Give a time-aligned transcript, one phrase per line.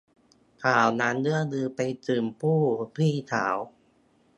[0.63, 2.59] ข่าวนั้นเลื่องลือไปถึงผู้
[2.95, 3.57] พี่สาว